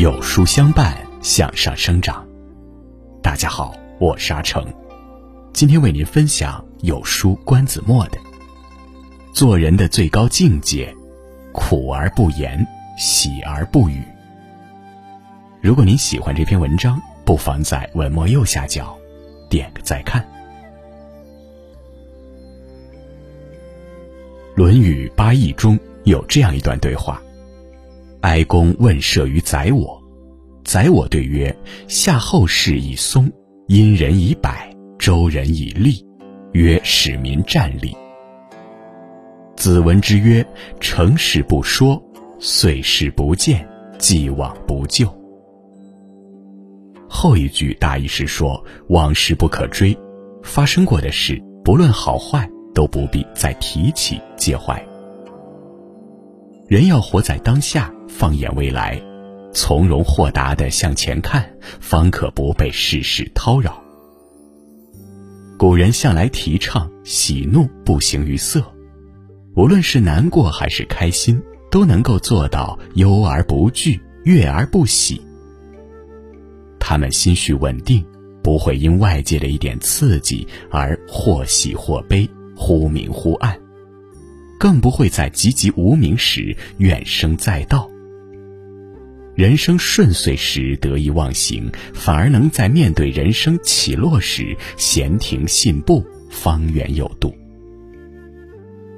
[0.00, 2.26] 有书相伴，向上生长。
[3.22, 4.66] 大家好，我是阿成，
[5.52, 8.16] 今天为您分享有书关子墨的
[9.34, 10.90] 《做人的最高境界：
[11.52, 12.66] 苦而不言，
[12.96, 13.98] 喜而不语》。
[15.60, 18.96] 如果您喜欢这篇文章，不妨在文末右下角
[19.50, 20.22] 点个再看。
[24.54, 27.20] 《论语八义》中有这样一段对话。
[28.22, 29.98] 哀公问社于宰我，
[30.62, 31.54] 宰我对曰
[31.88, 33.32] ：“夏后氏以松，
[33.66, 34.50] 殷人以柏，
[34.98, 36.04] 周人以栗，
[36.52, 37.96] 曰使民战栗。”
[39.56, 40.46] 子闻之曰
[40.80, 42.02] ：“成事不说，
[42.38, 43.66] 遂事不见，
[43.98, 45.08] 既往不咎。”
[47.08, 49.96] 后一句大意是说，往事不可追，
[50.42, 54.89] 发生过的事不论好坏，都不必再提起介怀。
[56.70, 57.92] 人要活在当下。
[58.06, 59.02] 放眼未来，
[59.52, 61.44] 从容豁达的向前看，
[61.80, 63.82] 方可不被世事叨扰。
[65.58, 68.62] 古人向来提倡喜怒不形于色，
[69.56, 75.20] 无论是难过还是开心，都能够做到忧而不惧，悦而不喜。
[76.78, 78.06] 他们心绪稳定，
[78.44, 83.58] 不会因外界的一点刺激而或喜或悲，忽明忽暗，
[84.60, 87.90] 更不会在籍籍无名时怨声载道。
[89.34, 97.34] 人生顺遂时得意忘形，反而能在面对人生起落时闲庭信步，方圆有度。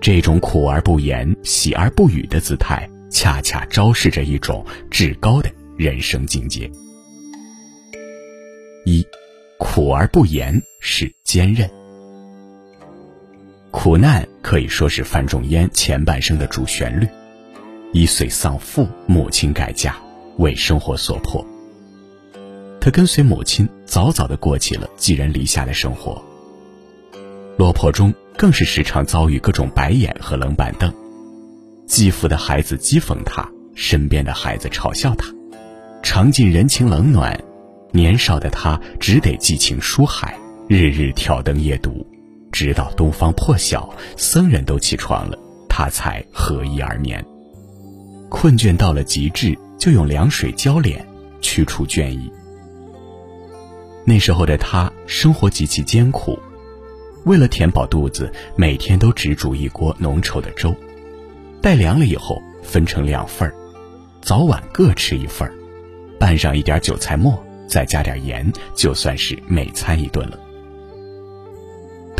[0.00, 6.70] 这种苦而不言，喜而不语的姿态，恰恰昭示着一种至高的人生境界。
[8.86, 9.06] 一，
[9.58, 11.68] 苦而不言是坚韧。
[13.70, 17.06] 苦难可以说是范仲淹前半生的主旋律。
[17.92, 19.96] 一岁丧父，母亲改嫁。
[20.36, 21.44] 为生活所迫，
[22.80, 26.24] 他跟随母亲早早的过起了寄人篱下的生活。
[27.58, 30.90] 落魄中更是时常遭遇各种白眼和冷板凳，
[31.86, 35.26] 继父的孩子讥讽他，身边的孩子嘲笑他，
[36.02, 37.38] 尝尽人情冷暖。
[37.92, 40.38] 年少的他只得寄情书海，
[40.68, 42.06] 日日挑灯夜读，
[42.52, 45.38] 直到东方破晓，僧人都起床了，
[45.68, 47.24] 他才合衣而眠。
[48.28, 49.58] 困倦到了极致。
[49.80, 51.02] 就用凉水浇脸，
[51.40, 52.30] 驱除倦意。
[54.04, 56.38] 那时候的他生活极其艰苦，
[57.24, 60.76] 为了填饱肚子，每天都只煮一锅浓稠的粥，
[61.62, 63.54] 待凉了以后分成两份儿，
[64.20, 65.54] 早晚各吃一份儿，
[66.18, 70.38] 拌上一点韭菜末，再加点盐，就算是美餐一顿了。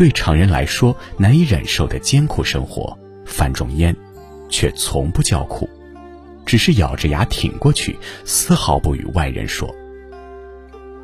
[0.00, 3.94] 对常人来说难以忍受的艰苦生活，范仲淹
[4.49, 5.69] 却从不叫苦。
[6.47, 9.71] 只是咬着牙挺过去，丝毫不与外人说。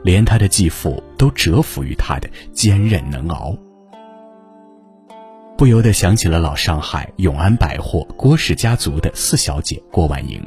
[0.03, 3.55] 连他的继父都折服于他的坚韧能熬，
[5.59, 10.43] 不由得想起了老上海永安百货郭氏家族的四小姐郭婉莹。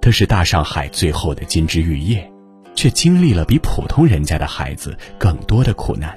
[0.00, 2.30] 她是大上海最后的金枝玉叶，
[2.76, 6.16] 却经历了比普通人家的孩子更多的苦难。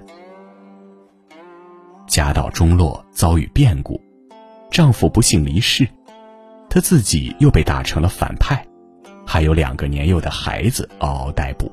[2.07, 4.01] 家道中落，遭遇变故，
[4.71, 5.87] 丈夫不幸离世。
[6.69, 8.65] 她自己又被打成了反派，
[9.25, 11.71] 还有两个年幼的孩子嗷嗷待哺。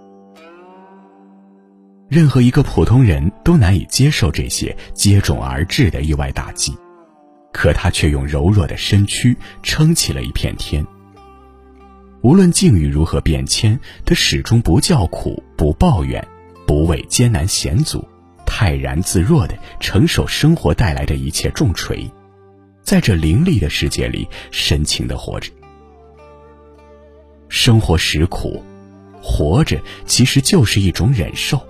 [2.08, 6.76] 任何一个普通人都难以接受这些接踵而至的意外打击，
[7.52, 10.84] 可她却用柔弱的身躯撑起了一片天。
[12.22, 16.26] 无论境遇如何变迁，她始终不叫苦，不抱怨，
[16.66, 18.06] 不畏艰难险阻，
[18.46, 22.10] 泰然自若地承受生活带来的一切重锤。
[22.82, 25.50] 在这凌厉的世界里，深情的活着。
[27.48, 28.62] 生活实苦，
[29.22, 31.60] 活着其实就是一种忍受。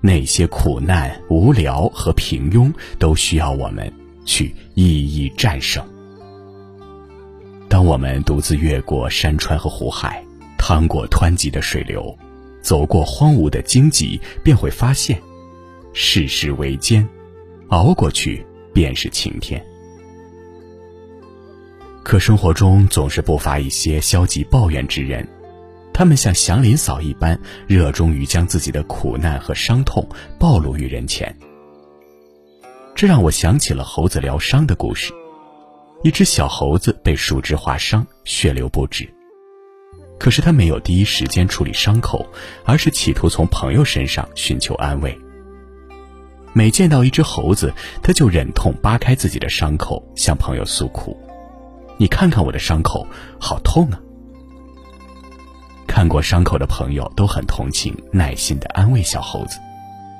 [0.00, 3.92] 那些苦难、无聊和平庸，都需要我们
[4.24, 5.84] 去一一战胜。
[7.68, 10.24] 当我们独自越过山川和湖海，
[10.56, 12.16] 趟过湍急的水流，
[12.62, 15.20] 走过荒芜的荆棘，便会发现，
[15.92, 17.08] 世事维艰，
[17.68, 19.64] 熬过去便是晴天。
[22.04, 25.26] 可生活中总是不乏一些消极抱怨之人，
[25.92, 30.08] 他们像祥林嫂一般，热衷于将自己的苦难和伤痛
[30.38, 31.36] 暴露于人前。
[32.94, 35.12] 这让我想起了猴子疗伤的故事：
[36.02, 39.08] 一只小猴子被树枝划伤，血流不止。
[40.18, 42.26] 可是他没有第一时间处理伤口，
[42.64, 45.16] 而是企图从朋友身上寻求安慰。
[46.58, 47.72] 每见到一只猴子，
[48.02, 51.16] 他就忍痛扒开自己的伤口，向朋友诉苦。
[51.98, 53.06] 你看看我的伤口，
[53.38, 54.00] 好痛啊！
[55.86, 59.60] 看过伤口的朋友都很同情，耐心的安慰小猴子，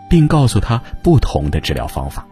[0.09, 2.25] 并告诉他不同的治疗方法。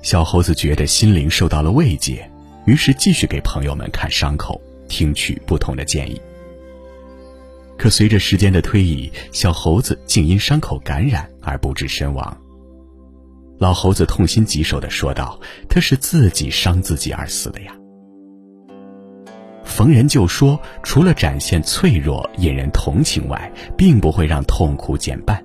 [0.00, 2.26] 小猴子觉得心灵受到了慰藉，
[2.64, 4.58] 于是继续给朋友们看伤口，
[4.88, 6.18] 听取不同的建议。
[7.76, 12.36] 可随着时间的推移，小猴子竟因伤口感染而不治身亡。
[13.58, 17.74] 老猴子痛心疾首的说道：“他是自己伤自己而死的呀。”
[19.64, 25.44] 逢人就说，除了展现脆弱、引人同情外，并不会让痛苦减半，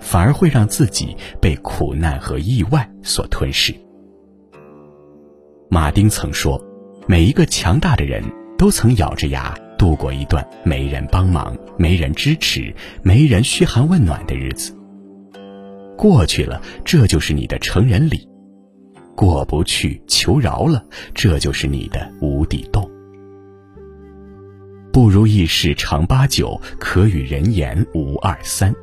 [0.00, 3.74] 反而会让自己被苦难和意外所吞噬。
[5.68, 6.60] 马丁曾说
[7.06, 8.24] ：“每一个强大的人
[8.56, 14.76] 都曾咬着牙度过一段没人帮忙、没人支持、没人嘘寒问暖的日子。
[16.00, 18.26] 过去了，这就是你的成人礼；
[19.14, 20.82] 过不去，求饶了，
[21.14, 22.90] 这就是你的无底洞。
[24.90, 28.74] 不如意事常八九，可与人言无二三。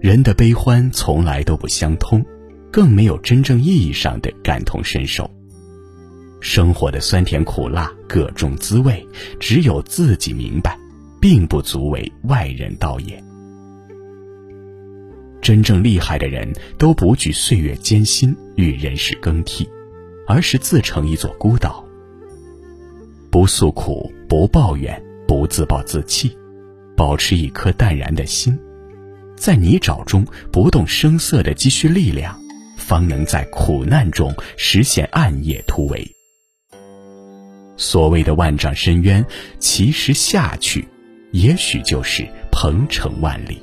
[0.00, 2.24] 人的悲欢从来都不相通，
[2.72, 5.30] 更没有真正意义上的感同身受。
[6.40, 9.06] 生活的酸甜苦辣，各种滋味，
[9.38, 10.74] 只有自己明白，
[11.20, 13.22] 并不足为外人道也。
[15.46, 19.64] 真正厉害的人都不惧岁月艰辛与人事更替，
[20.26, 21.84] 而是自成一座孤岛，
[23.30, 26.36] 不诉苦，不抱怨，不自暴自弃，
[26.96, 28.58] 保持一颗淡然的心，
[29.36, 32.36] 在泥沼中不动声色的积蓄力量，
[32.76, 36.04] 方能在苦难中实现暗夜突围。
[37.76, 39.24] 所谓的万丈深渊，
[39.60, 40.88] 其实下去，
[41.30, 43.62] 也许就是鹏程万里。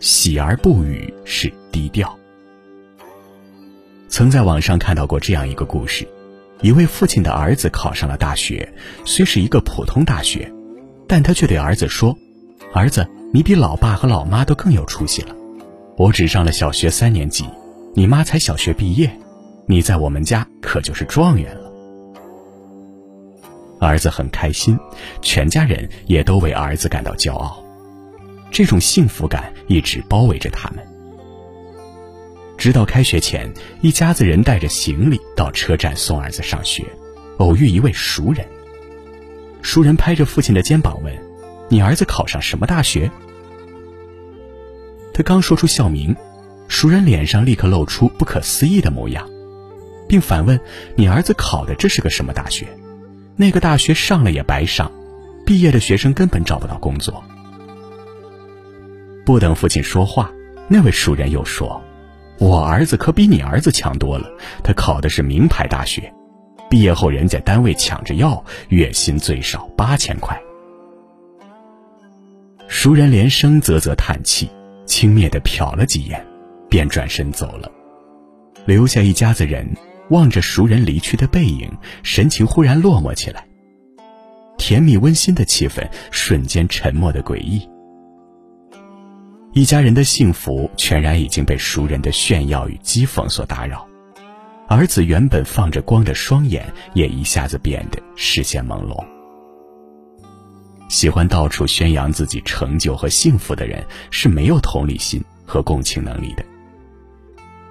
[0.00, 2.18] 喜而不语是低调。
[4.08, 6.06] 曾在网上看到过这样一个故事：
[6.60, 8.72] 一位父亲的儿子考上了大学，
[9.04, 10.52] 虽是一个普通大学，
[11.08, 12.16] 但他却对儿子说
[12.72, 15.34] ：“儿子，你比老爸和老妈都更有出息了。
[15.96, 17.44] 我只上了小学三年级，
[17.94, 19.10] 你妈才小学毕业。”
[19.66, 21.72] 你在我们家可就是状元了。
[23.80, 24.78] 儿子很开心，
[25.22, 27.63] 全家人也都为儿子感到骄傲，
[28.54, 30.86] 这种幸福感一直包围着他们。
[32.56, 36.84] 直到开学前，一家子人带着行李到车站送儿子上学，
[37.38, 38.46] 偶遇一位熟人。
[39.60, 41.12] 熟人拍着父亲的肩膀问
[41.68, 43.10] ：“你儿子考上什么大学？”
[45.12, 46.14] 他刚说出校名，
[46.68, 49.28] 熟人脸上立刻露出不可思议的模样。
[50.06, 50.60] 并反问
[50.94, 52.68] ：“你儿子考的这是个什么大学？
[53.34, 54.92] 那个大学上了也白上，
[55.44, 57.20] 毕业的学生根本找不到工作。”
[59.24, 60.30] 不等父亲说话，
[60.68, 61.82] 那位熟人又说
[62.38, 64.28] ：“我儿子可比你儿子强多了，
[64.62, 66.12] 他考的是名牌大学，
[66.68, 70.38] 毕业后人家单位抢着要，月薪最少八千块。”
[72.68, 74.48] 熟人连声啧啧叹气，
[74.86, 76.24] 轻蔑地瞟了几眼，
[76.68, 77.70] 便转身走了，
[78.66, 79.66] 留下一家子人。
[80.10, 81.66] 望着熟人离去的背影，
[82.02, 83.46] 神情忽然落寞起来。
[84.58, 87.66] 甜蜜温馨的气氛瞬间沉默的诡异。
[89.54, 93.86] 一家人的幸福全然已经被熟人的炫耀与讥讽所打扰，
[94.66, 99.00] 儿子原本放着光的双眼也一下子变得视线朦胧。
[100.88, 103.80] 喜欢到处宣扬自己成就和幸福的人
[104.10, 106.44] 是没有同理心和共情能力的。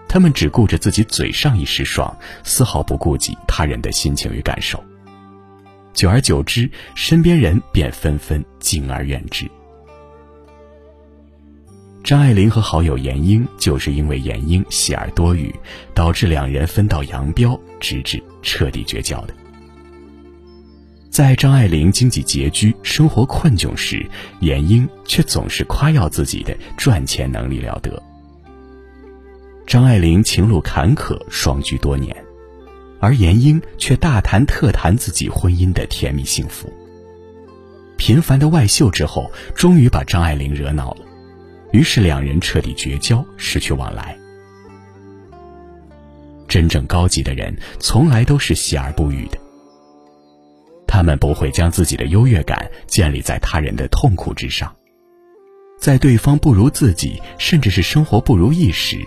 [0.08, 4.82] 他们只顾着自己嘴上一时爽，丝毫不顾及他人的心情与感受。
[5.94, 9.52] 久而久之，身边人便纷纷敬而远之。
[12.04, 15.56] 张爱玲和好友闫英就是因为闫英喜而多语，
[15.94, 19.34] 导致两人分道扬镳，直至彻底绝交的。
[21.10, 24.06] 在张爱玲经济拮据、生活困窘时，
[24.42, 28.04] 闫英却总是夸耀自己的赚钱能力了得。
[29.66, 32.14] 张爱玲情路坎坷，双居多年，
[33.00, 36.72] 而闫英却大谈特谈自己婚姻的甜蜜幸福。
[37.96, 41.06] 频繁的外秀之后，终于把张爱玲惹恼了，
[41.74, 44.16] 于是两人彻底绝交，失去往来。
[46.48, 49.38] 真正高级的人，从来都是喜而不语的。
[50.88, 54.72] 他们不会将自己的优越感建立在他人的痛苦之上，
[55.80, 59.00] 在对方不如自己，甚至是生活不如意时。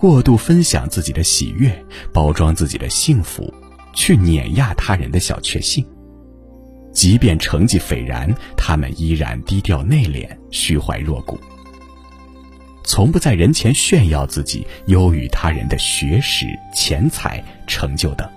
[0.00, 1.72] 过度分享自己的喜悦，
[2.12, 3.54] 包装自己的幸福，
[3.92, 5.86] 去碾压他人的小确幸。
[6.92, 11.38] 即便成绩斐然，他们依然低调内敛、虚怀若谷，
[12.90, 18.28] 从不在人前炫耀自己优于他人的学识、钱财、成就等。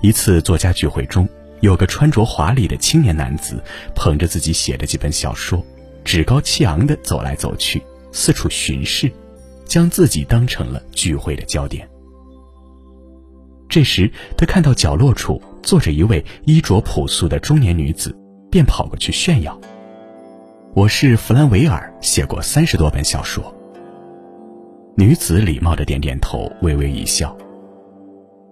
[0.00, 1.28] 一次作家聚会中，
[1.60, 3.62] 有个穿着华丽的青年男子，
[3.94, 5.64] 捧着自己写的几本小说，
[6.04, 9.08] 趾高气昂地走来走去，四处巡视，
[9.64, 11.88] 将自己当成了聚会的焦点。
[13.68, 18.12] 这时，他看到角落处坐着一位衣着朴素的中年女子，
[18.50, 19.56] 便跑过去炫耀
[20.76, 23.54] ：“我是弗兰维尔，写过三十多本小说。”
[24.98, 27.36] 女子礼貌的点点头，微微一笑。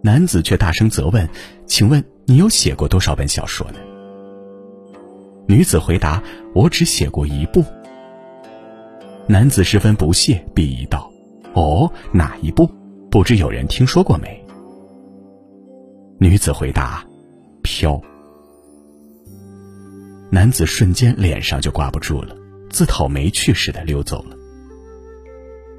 [0.04, 1.28] 男子却大声责问
[1.66, 3.78] ：“请问你有写过多少本小说呢？”
[5.48, 6.22] 女子回答
[6.54, 7.64] ：“我只写过一部。”
[9.26, 11.10] 男子十分不屑，鄙夷道
[11.54, 12.70] ：“哦，哪一部？
[13.10, 14.40] 不知有人听说过没？”
[16.20, 17.04] 女子回答
[17.62, 18.00] ：“飘。”
[20.32, 22.34] 男子瞬间脸上就挂不住了，
[22.70, 24.36] 自讨没趣似的溜走了。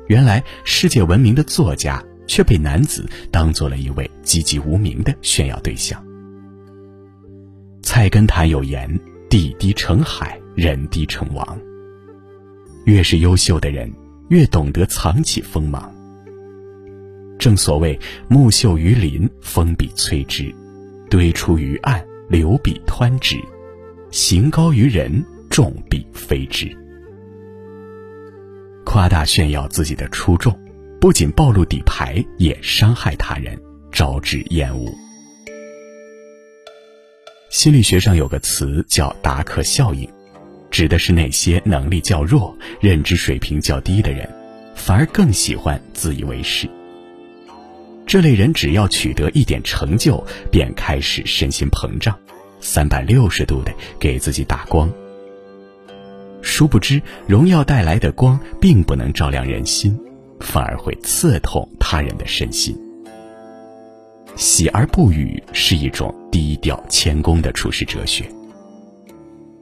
[0.08, 2.02] 原来世界闻名的作家。
[2.26, 6.02] 却被男子当做了一位籍籍无名的炫耀对象。
[7.82, 8.90] 菜根谭有言
[9.30, 11.60] ：“地低成海，人低成王。”
[12.86, 13.92] 越是优秀的人，
[14.30, 15.94] 越懂得藏起锋芒。
[17.38, 20.46] 正所谓“木秀于林，风必摧之；
[21.10, 23.36] 堆出于岸，流必湍之；
[24.14, 26.70] 行高于人，众必非之。”
[28.86, 30.56] 夸大炫耀自己的出众。
[31.02, 33.60] 不仅暴露底牌，也伤害他人，
[33.92, 34.94] 招致厌恶。
[37.50, 40.08] 心理学上有个词叫达克效应，
[40.70, 44.30] 指的是那些能力较弱、认知水平较低的人，
[44.76, 46.70] 反而更喜欢自以为是。
[48.06, 52.18] 这类人只要取得一点成就，便开始身心膨胀，
[52.64, 54.90] 三百六十度的给自己打光。
[56.42, 59.96] 殊不知，荣耀带来的光并不能照亮人心。
[60.40, 62.78] 反而会刺痛他人的身心。
[64.36, 68.26] 喜而不语是一种低调谦恭的处世哲学。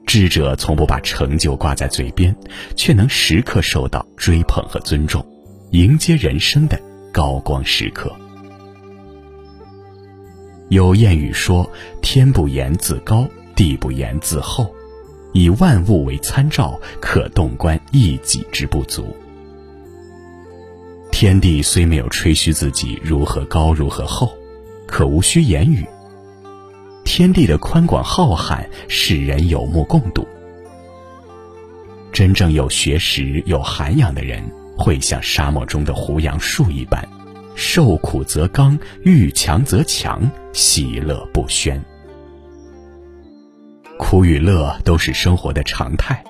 [0.07, 2.35] 智者从不把成就挂在嘴边，
[2.75, 5.23] 却能时刻受到追捧和尊重，
[5.69, 6.81] 迎接人生的
[7.13, 8.11] 高光时刻。
[10.71, 11.69] 有谚语说
[12.01, 14.73] ：“天不言自高，地不言自厚，
[15.33, 19.13] 以万物为参照，可洞观一己之不足。”
[21.11, 24.31] 天地虽没有吹嘘自己如何高如何厚，
[24.87, 25.85] 可无需言语。
[27.03, 30.25] 天地的宽广浩瀚，世人有目共睹。
[32.13, 34.41] 真正有学识、有涵养的人，
[34.77, 37.05] 会像沙漠中的胡杨树一般，
[37.63, 41.79] 受苦则刚，遇强则强，喜乐不宣。
[43.99, 46.23] 苦与乐都是生活的常态，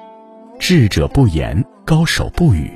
[0.59, 2.69] 智者不言，高手不语。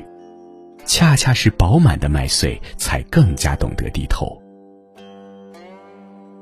[0.86, 4.42] 恰恰是饱满的麦穗，才更加懂得低头。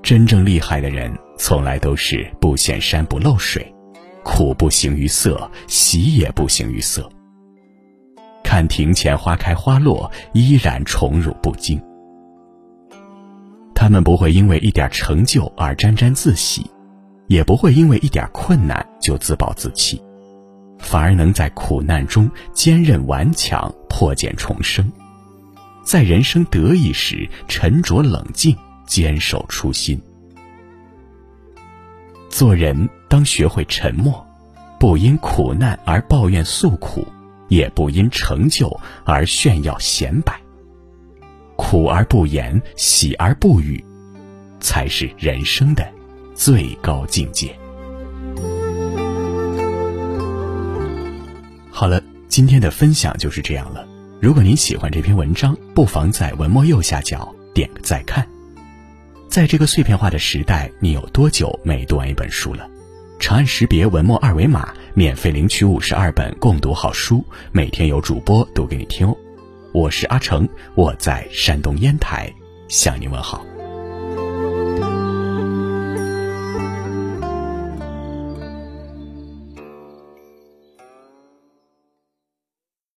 [0.03, 3.73] 真正厉害的人，从来都是不显山不露水，
[4.23, 7.09] 苦不形于色，喜也不形于色。
[8.43, 11.81] 看庭前花开花落，依然宠辱不惊。
[13.83, 16.65] 他们不会因为一点成就而沾沾自喜，
[17.27, 20.01] 也不会因为一点困难就自暴自弃。
[20.79, 24.85] 反而能在苦难中坚韧顽强，破茧重生；
[25.83, 28.55] 在人生得意时沉着冷静，
[28.87, 30.01] 坚守初心。
[32.29, 34.25] 做人当学会沉默，
[34.79, 37.05] 不因苦难而抱怨诉苦，
[37.49, 40.39] 也不因成就而炫耀显摆。
[41.55, 43.83] 苦而不言，喜而不语，
[44.59, 45.87] 才是人生的
[46.35, 47.55] 最高境界。
[51.69, 53.85] 好了，今天的分享就是这样了。
[54.21, 58.25] 如果您喜欢这篇文章，不妨在文末右下角点个再看。
[59.29, 62.69] 在这个碎片化的时代，你有多久没读完一本书了？
[63.19, 69.17] 长按识别文末二维码，免费领取五十二本共读好书，每天有主播读给你听哦。
[69.73, 72.31] 我是阿成，我在山东烟台
[72.67, 73.43] 向您问好。